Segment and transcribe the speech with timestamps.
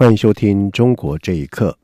[0.00, 1.76] 欢迎收听《中国这一刻》。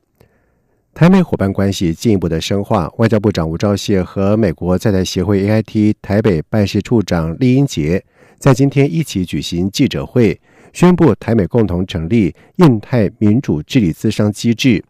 [0.93, 8.01] 台美伙伴关系进一步的深化，外交部长吴钊燮和美国在台协会 AIT 台北办事处长厉英杰
[8.39, 10.39] 在今天一起举行记者会，
[10.71, 14.81] 宣布台美共同成立印太民主治理咨商机制。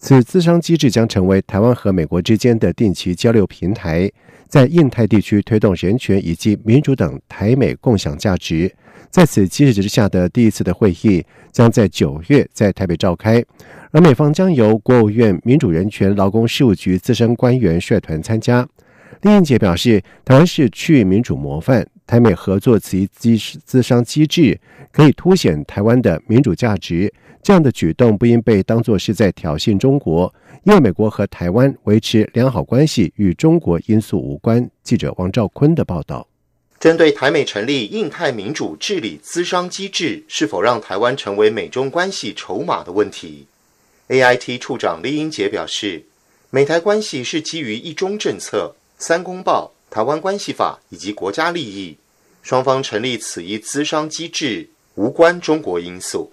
[0.00, 4.10] 此咨商机制将成为台湾和美国之间的定期交流平台，
[4.48, 8.74] 在印太地区推动人权以及民主等台美共享价值。
[9.10, 11.22] 在此机制之下的第一次的会议
[11.52, 13.44] 将在九月在台北召开，
[13.90, 18.66] 而美方将由国务院民主人权劳工事务局资深官员率团参加。
[19.20, 24.58] 林英杰表示，台湾是区域民主模范，台美合作此一机资商机制
[24.90, 27.12] 可以凸显台湾的民主价值。
[27.42, 30.32] 这样的举动不应被当作是在挑衅中国，
[30.64, 34.70] 因为美国和台湾维持良好关系与中国因素无关。
[34.82, 36.26] 记者王兆坤的报道。
[36.78, 43.46] 针对台美成立印太民主治理咨商机制是否让台湾成为美中关系筹码的问题
[44.08, 46.04] ，AIT 处长李英杰表示，
[46.50, 51.96] 美台关系是基于一中政策、三公报、台湾关系法以及国家利益，
[52.42, 56.30] 双方成立此一咨商机制无关中国因素。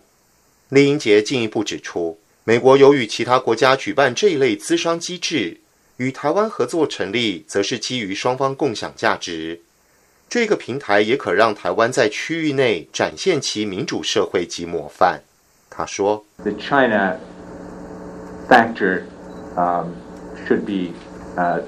[0.70, 5.62] 李英杰进一步指出，美国有与其他国家举办这一类咨商机制，
[5.98, 9.62] 与台湾合作成立，则是基于双方共享价值。
[10.30, 15.22] 这个平台也可让台湾在区域内展现其民主社会及模范。
[15.70, 17.18] 他说：“The China
[18.50, 19.04] factor
[19.56, 19.92] um
[20.45, 20.92] should be
[21.42, 21.62] uh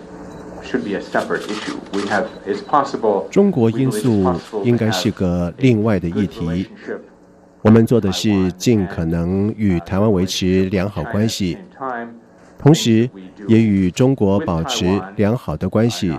[0.61, 1.77] should be a separate issue.
[1.93, 3.29] We have is possible.
[3.31, 6.67] 中国因素应该是个另外的议题。
[7.61, 11.57] 我们做的是尽可能与台湾维持良好关系，
[12.57, 13.09] 同时
[13.47, 16.17] 也与中国保持良好的关系。”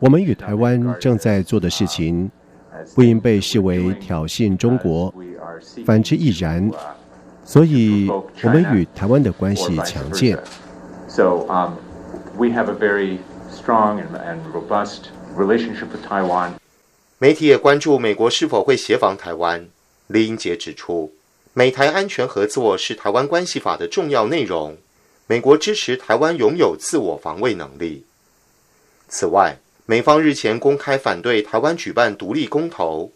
[0.00, 2.30] 我们与台湾正在做的事情，
[2.94, 5.12] 不应被视为挑衅中国，
[5.84, 6.70] 反之亦然。
[7.44, 8.08] 所以，
[8.42, 10.38] 我们与台湾的关系强健。
[11.06, 11.72] So, um,
[12.38, 13.18] we have a very
[13.52, 16.52] strong and robust relationship with Taiwan.
[17.18, 19.66] 媒体也关注美国是否会协防台湾。
[20.12, 21.12] 李英杰指出，
[21.52, 24.76] 美台安全合作是台湾关系法的重要内容。
[25.28, 28.04] 美国支持台湾拥有自我防卫能力。
[29.08, 33.12] 此外，美方日前公开反对台湾举办独立公投，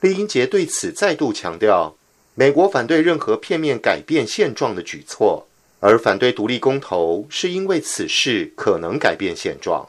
[0.00, 1.94] 李英杰对此再度强调，
[2.34, 5.46] 美国反对任何片面改变现状的举措，
[5.80, 9.86] 而反对独立公投是因为此事可能改变现状。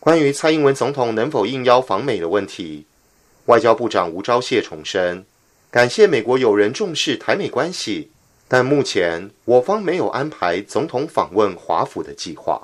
[0.00, 2.86] 关于蔡英文总统能否应邀访美的问题，
[3.46, 5.24] 外交部长吴钊燮重申，
[5.70, 8.08] 感谢美国友人重视台美关系，
[8.46, 12.60] 但目前我方没有安排总统访问华府的计划。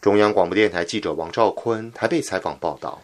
[0.00, 3.00] 中央广播电台记者王兆坤台北采访报道，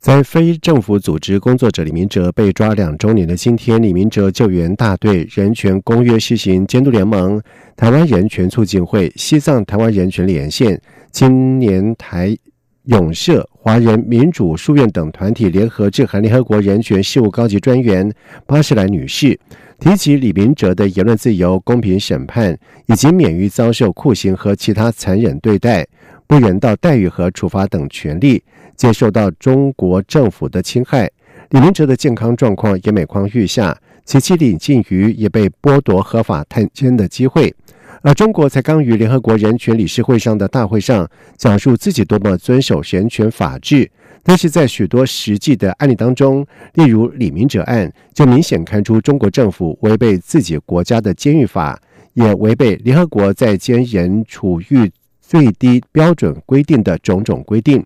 [0.00, 7.40] 在非政府组织工作者李明哲被抓两周年的今天，李明哲救援大队、人权公约施行监督联盟、
[7.76, 10.80] 台湾人权促进会、西藏台湾人权连线、
[11.12, 12.36] 青年台
[12.86, 18.08] 永社、华人民主书院等团体联合致函联合国人权事务高级专员
[18.46, 19.38] 巴士兰女士，
[19.80, 25.84] 提起李明哲的言论自由、公平审判以及免于遭受酷刑和其他残忍对待。
[26.28, 28.42] 不人道待遇和处罚等权利，
[28.76, 31.10] 接受到中国政府的侵害。
[31.50, 37.52] 李明哲的健康状况也每况愈下，其妻李静瑜也被剥夺合法探监的机会。
[38.02, 43.90] 而中国才刚于联合国人权理事会上的大会上讲述自己多么遵守人权法治，
[44.22, 51.80] 但是在许多实际的案例当中，例如李明哲案，就明显看出中国政府违背自己国家的监狱法，
[52.14, 54.90] 也违背联合国在监人处遇。
[55.28, 57.84] 最低标准规定的种种规定，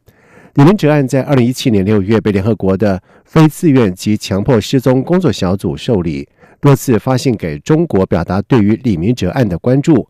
[0.54, 6.28] 李明哲案在二零一七年六月被联合国的非自愿及强迫失踪工作小组受理，
[6.60, 10.08] 多次发信给中国，表达对于李明哲案的关注。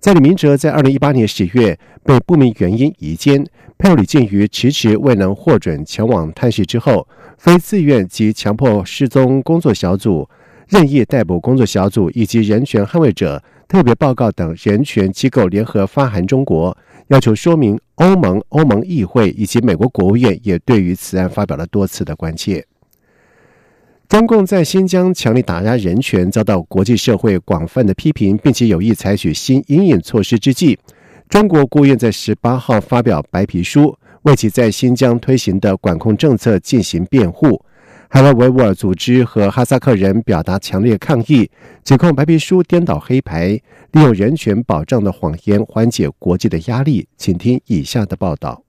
[0.00, 3.44] 在李明哲在二零一八年十月被不明原因移监，
[3.76, 7.06] 配偶李建瑜迟迟未能获准前往探视之后，
[7.36, 10.26] 非自愿及强迫失踪工作小组、
[10.68, 13.42] 任意逮捕工作小组以及人权捍卫者。
[13.68, 16.76] 特别报告等人权机构联合发函中国，
[17.12, 22.64] 要求说明欧盟、欧盟议会以及美国国务院也对于此案发表了多次的关切。
[24.08, 30.78] 中共在新疆强力打压人权，遭到国际社会广泛的批评，并且有意采取新阴影措施之际，
[31.28, 37.62] 中国国务院在十八号发表白皮书，为其在新疆推行的管控政策进行辩护。
[38.14, 41.50] 哈拉维吾尔组织和哈萨克人表达强烈抗议，
[41.82, 43.58] 指控白皮书颠倒黑白，
[43.92, 47.08] 利用人权保障的谎言缓解国际的压力。
[47.16, 48.62] 请听以下的报道。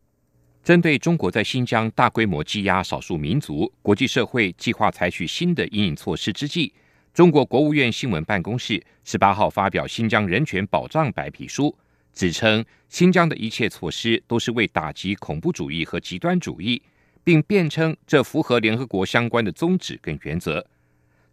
[0.63, 6.71] 针对中国在新疆大规模羁押少数民族，国际社会计划采取新的阴影措施之际，
[7.13, 11.75] 中国国务院新闻办公室十八号发表新疆人权保障白皮书，
[12.13, 16.81] 指称新疆的一切措施都是为打击恐怖主义和极端主义，
[17.23, 20.65] 并辩称这符合联合国相关的宗旨跟原则。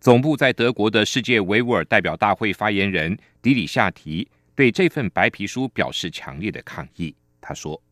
[0.01, 7.15] 总部在德国的世界维吾尔代表大会发言人迪里夏提对这份白皮书表示强烈的抗议。
[7.41, 7.83] 他说。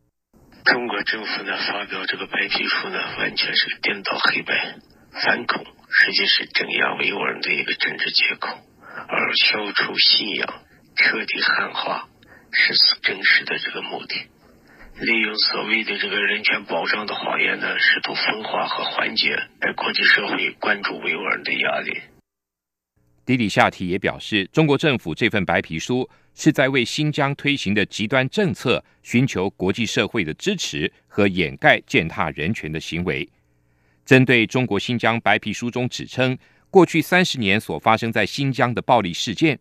[0.65, 4.75] 中国政府呢发表这个白皮书呢，完全是颠倒黑白、
[5.23, 8.57] 反恐，实际是镇压维吾尔的一个政治借口，
[9.07, 10.61] 而消除信仰、
[10.95, 12.09] 彻底汉化
[12.51, 13.57] 是真实的。
[15.01, 22.01] 利用所谓的这个人权保障的谎言呢，试图分化和缓解在国际社会关注维吾尔人的压力。
[23.25, 26.09] 迪里夏提也表示，中国政府这份白皮书。
[26.35, 33.27] 是在为新疆推行的极端政策寻求国际社会的支持和掩盖践踏人权的行为。
[34.05, 36.37] 针对中国新疆白皮书中指称
[36.69, 39.59] 过去三十年所发生在新疆的暴力事件，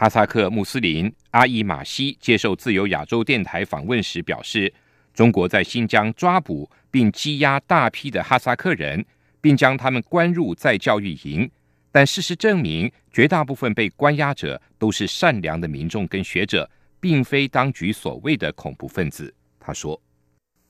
[0.00, 4.72] 哈萨克穆斯林阿伊马西接受自由亚洲电台访问时表示，
[5.12, 9.04] 中国在新疆抓捕并羁押大批的哈萨克人，
[9.42, 11.50] 并将他们关入再教育营。
[11.92, 19.34] 但事实证明，绝大部分被关押者都是善良的民众跟学者，并非当局所谓的恐怖分子。
[19.60, 20.00] 他说，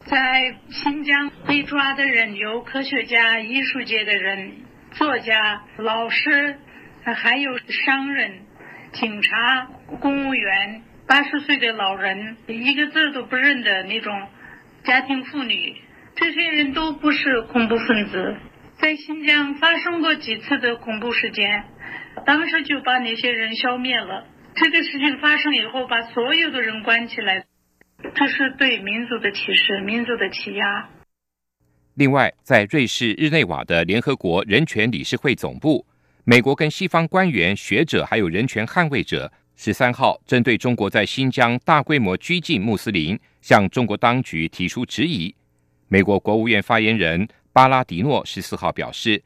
[0.06, 4.53] 在新疆被抓的人有科学家、艺术界的人、
[4.91, 6.59] 作家、老师，
[7.05, 7.56] 还有
[7.87, 8.41] 商人、
[8.93, 9.69] 警察、
[10.01, 14.13] 公务员、八十岁的老人，一个字都不认的那种
[14.85, 15.77] 家庭妇女，
[16.17, 18.37] 这些人都不是恐怖分子。
[18.79, 21.65] 在新疆发生过几次的恐怖事件，
[22.27, 24.27] 当时就把那些人消灭了。
[24.55, 27.45] 这个事情发生以后，把所有的人关起来，
[28.15, 30.89] 这是对民族的歧视、民族的欺压。
[31.95, 35.85] 另外，在瑞士日内瓦的联合国人权理事会总部，
[36.25, 45.35] 美国跟西方官员、学者还有人权捍卫者，十三号针对中国在新疆大规模拘禁穆斯林，向中国当局提出质疑。
[45.89, 47.29] 美国国务院发言人。
[47.53, 49.21] 巴拉迪诺十四号表示，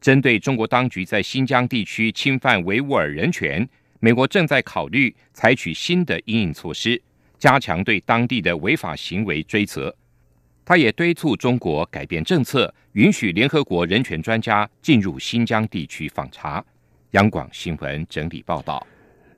[0.00, 3.68] 针对中国当局在新疆地区侵犯维吾尔人权，
[4.00, 7.00] 美国正在考虑采取新的应应措施，
[7.38, 9.94] 加强对当地的违法行为追责。
[10.68, 16.62] 他也敦促中国改变政策，允许联合国人权专家进入新疆地区访查。
[17.12, 18.84] 央广新闻整理报道：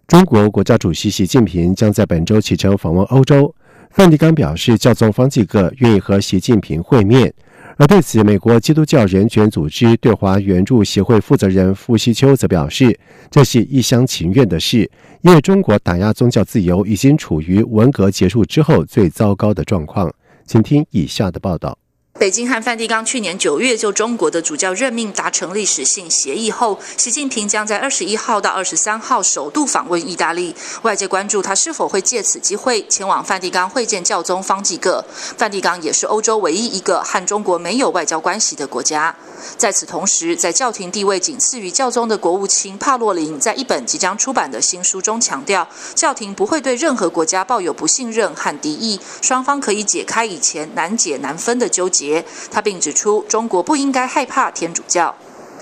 [0.06, 3.54] 中国国家主席习近平将在本周启程访问欧洲。
[3.90, 7.30] 梵蒂冈表示，教宗方济各愿意和习近平会面。
[7.76, 12.98] 而对此，美国基督教人权组织对华援助协会负责人傅西秋则表示，
[13.30, 14.90] 这是一厢情愿的事，
[15.20, 20.10] 因为中国打压宗教自由已经处于文革结束之后最糟糕的状况。
[20.48, 21.78] 请听以下的报道。
[22.18, 30.52] 北京和梵蒂冈去年九月就中国的主教任命达成历史性协议后，习近平将在二十一号到二十三号首度访问意大利。
[30.82, 35.04] 外界关注他是否会借此机会前往梵蒂冈会见教宗方济各。
[35.36, 39.14] 梵蒂冈也是欧洲唯一一个和中国没有外交关系的国家。
[39.56, 52.07] 在此同时，在教廷地位仅次于教宗的国务卿帕洛林，在一本即将出版的新书中强调，教廷不会对任何国家抱有不信任和敌意，双方可以解开以前难解难分的纠结。
[52.50, 55.14] 他并指出，中国不应该害怕天主教。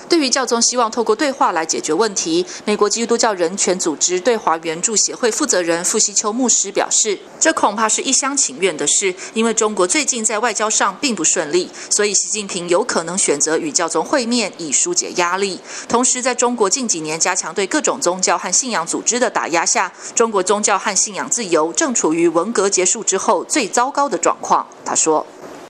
[0.09, 15.59] 对于教宗希望透过对话来解决问题，美国基督教人权组织对华援助协会负责人傅西秋牧师表示，这恐怕是一厢情愿的事，因为中国最近在外交上并不顺利，所以习近平有可能选择与教宗会面以疏解压力。
[15.89, 24.65] 同时，在中国近几年加强对各种宗教和信仰组织的打压下，中国宗教和信仰自由正处于文革结束之后最糟糕的状况。
[24.85, 25.27] 他说。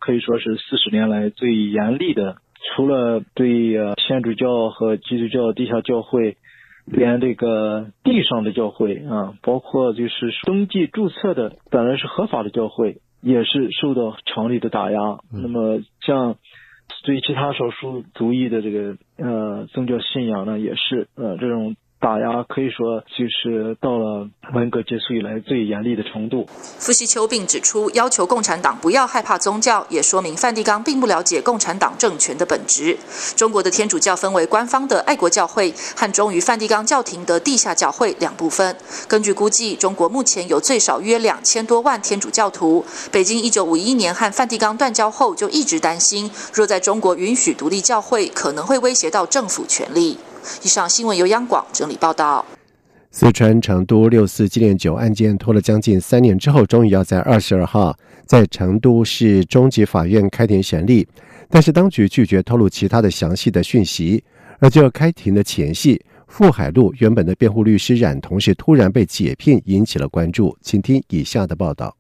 [0.07, 2.37] 可以说是四十年来最严厉的，
[2.77, 6.37] 除了对呃天主教和基督教地下教会，
[6.85, 15.19] 连这个地上的教会啊，包括就是登记注册的本来是合法的教会，也是受到强力的打压。
[15.33, 16.37] 那么像
[17.03, 26.47] 对其他少数族裔的这个呃宗教信仰呢，也是呃这种打压可以说就是到了文革结束以来最严厉的程度。
[26.79, 32.97] 傅西秋并指出，要求共产党不要害怕宗教，也说明梵蒂冈并不了解共产党政权的本质。
[33.35, 38.77] 中国的天主教分为官方的爱国教会和忠于梵蒂冈教廷的地下教会两部分。
[39.09, 42.85] 根据估计，中国目前有最少约两千多万天主教徒。
[43.11, 50.19] 北京一九五一年和梵蒂冈断交后，就一直担心，若在中国允许独立教会，可能会威胁到政府权力。
[50.63, 52.45] 以上新闻由央广整理报道。
[53.11, 61.09] 四川成都六四纪念酒案件拖了将近三年之后，终于要在二十二号在成都市中级法院开庭审理，
[61.49, 64.23] 但是当局拒绝透露其他的详细的讯息。
[64.59, 70.57] 而就开庭的前夕，傅海路原本的辩护律师冉同是突然被解聘，引起了关注。
[70.61, 71.97] 请听以下的报道：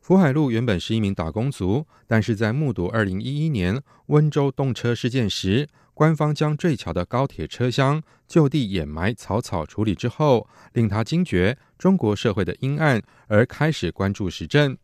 [0.00, 5.68] 傅海路原本是一名打工族，但是在目睹二零一一年温州动车事件时。
[6.02, 14.76] 官方将坠桥的高铁车厢就地掩埋、草草处理之后，令他惊觉中国社会的阴暗，而开始关注时政。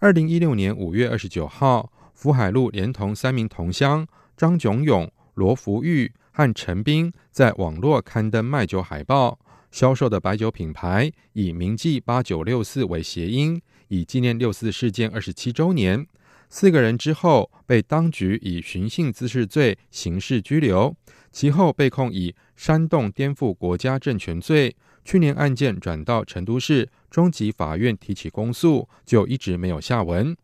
[0.00, 4.04] 二零一六年五月二十九号，福海路连同三名同乡
[4.36, 9.38] 张炯勇、罗福玉和陈斌在网络刊登卖酒海报，
[9.70, 16.04] 销售的白酒品牌以“铭记八九六四”为谐音，以纪念六四事件二十七周年。
[16.48, 20.94] 四个人之后被当局以寻衅滋事罪刑事拘留，
[21.30, 24.74] 其后被控以煽动颠覆国家政权罪。
[25.04, 30.36] 去年案件转到成都市中级法院提起公诉，就一直没有下文。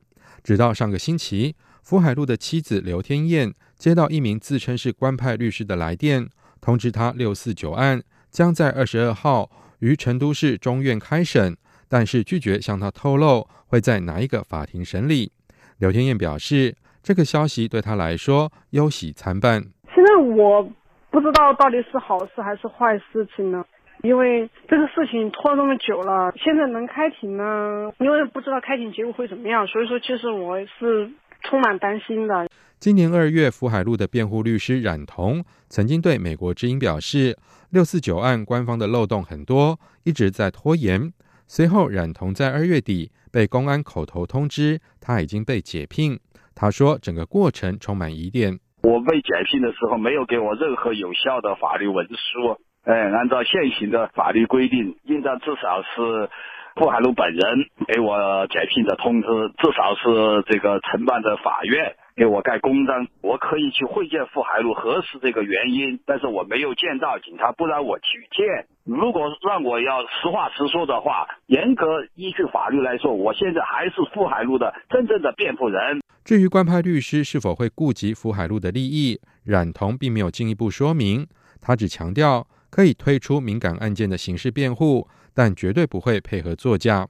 [0.44, 6.28] 直到上个星期，福海路的妻子刘天燕接到一名自称是官派律师的来电，
[6.60, 11.56] 通知他六四九案将在二十二号于成都市中院开审，
[11.88, 15.32] 但是拒绝向他透露会在哪一个法庭审理。
[15.82, 19.60] 刘天燕表示，这个消息对她来说忧喜参半。
[19.92, 20.62] 现在我
[21.10, 23.64] 不知道到底是好事还是坏事情呢，
[24.02, 31.10] 因为这个事情拖这么久了，现在能开庭呢，因为不知道开庭结果会怎么样，所以说其实我是
[31.42, 32.48] 充满担心的。
[32.78, 37.36] 今年二月，福海路的辩护律师冉彤曾经对美国之音表示，
[37.70, 41.12] 六四九案官方的漏洞很多，一直在拖延。
[41.54, 43.12] 随后，冉彤在二月底。
[43.30, 46.18] 被公安口头通知，他已经被解聘。
[46.54, 48.58] 他说，整个过程充满疑点。
[48.82, 52.56] 我被解聘的时候，没有给我任何有效的法律文书。
[52.84, 56.30] 哎，按照现行的法律规定，应当至少是
[56.76, 59.28] 傅海路本人给我解聘的通知，
[59.60, 61.96] 至少是这个承办的法院。
[62.14, 68.66] 给我盖公章，我可以去会见傅海路核实这个原因，但是我没有见到警察，不让我去见。
[68.84, 76.00] 如果让我要实话实说的话，严格依据法律来说，我现在还是傅海路的真正的辩护人。
[76.24, 81.26] 至于官派律师是否会顾及傅海路的利益，冉彤并没有进一步说明，
[81.60, 87.08] 他只强调可以推出敏感案件的刑事辩护，但绝对不会配合作假。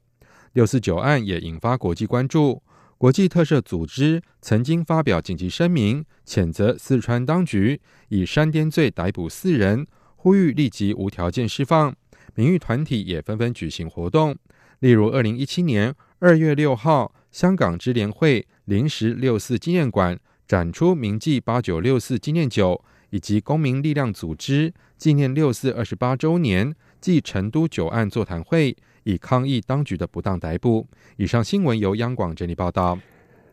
[0.52, 2.62] 六四九案也引发国际关注。
[3.02, 7.80] 国际特赦组织曾经发表紧急声明，谴责四川当局
[8.11, 11.92] 以煽颠罪逮捕四人，呼吁立即无条件释放。
[12.37, 14.37] 名誉团体也纷纷举行活动，
[14.78, 20.16] 例如二零一七年二月六号，香港支联会临时六四纪念馆
[20.47, 28.76] 展出铭记八九六四纪念酒，以及公民力量组织纪念六四二十八周年暨成都九案座谈会。
[29.04, 30.87] 以抗议当局的不当逮捕。
[31.16, 32.99] 以上新闻由央广整理报道。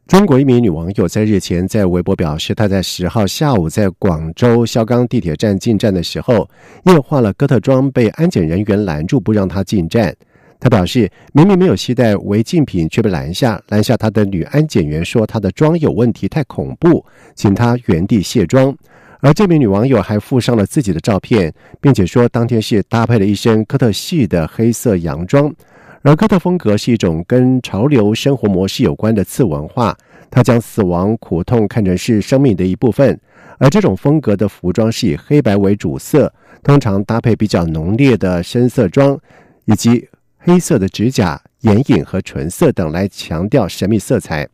[0.07, 6.49] 中国一名女网友在日前在微博表示，她在十号下午在广州萧岗地铁站进站的时候，
[6.83, 10.15] 因为化了哥特妆，被安检人员拦住不让她进站。
[10.59, 13.61] 她表示，明明没有携带违禁品，却被拦下。
[13.67, 18.75] 拦下她的女安检员说，她的妆有问题，太恐怖，请她原地卸妆。
[19.21, 25.53] 而这名女网友还附上了自己的照片，并且说当天是搭配了一身哥特系的黑色洋装。
[26.01, 29.97] 而哥特风格是一种跟潮流生活模式有关的次文化，
[30.31, 33.19] 它将死亡、苦痛看成是生命的一部分。
[33.57, 36.33] 而这种风格的服装是以黑白为主色，
[36.63, 39.19] 通常搭配比较浓烈的深色装，
[39.65, 40.07] 以及
[40.37, 44.47] 黑色的指甲、眼影和唇色等来强调神秘色彩。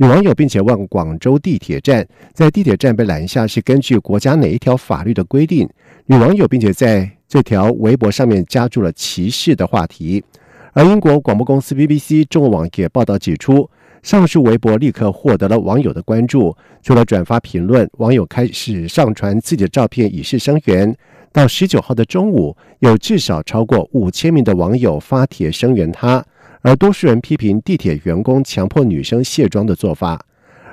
[0.00, 5.68] 女网友并且问广州地铁站，在地铁站被拦下是根据国家哪一条法律的规定？
[6.06, 10.24] 女网友并且在这条微博上面加注了歧视的话题。
[10.72, 13.68] 而英国广播公司 BBC 中文网也报道指出，
[14.02, 20.96] 上述微博立刻获得了网友的关注，除了转发评论，网友开始上传自己的照片以示声援。
[21.30, 26.24] 到十九号的中午，有至少超过五千名的网友发帖声援他。
[26.62, 30.22] 而多数人批评地铁员工强迫女生卸妆的做法，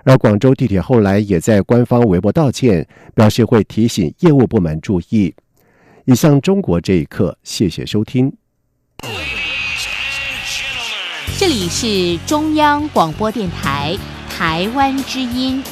[0.04, 5.34] 而广州地铁后来也在官方微博道歉，表示会提醒业务部门注意。
[6.06, 8.34] 以上中国这一刻，谢谢收听。
[11.38, 13.98] 这里是中央广播电台
[14.30, 15.64] 台湾之音。